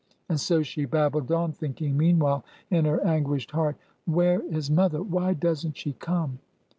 And 0.27 0.39
so 0.39 0.63
she 0.63 0.85
babbled 0.85 1.31
on, 1.31 1.51
thinking 1.51 1.95
meanwhile 1.95 2.43
in 2.71 2.85
her 2.85 2.97
an 3.05 3.23
guished 3.23 3.51
heart," 3.51 3.77
Where 4.05 4.41
is 4.47 4.67
mother? 4.67 5.03
Why 5.03 5.35
does 5.35 5.63
n't 5.63 5.77
she 5.77 5.93
come 5.93 6.39